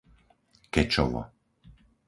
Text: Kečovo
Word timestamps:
Kečovo 0.73 1.23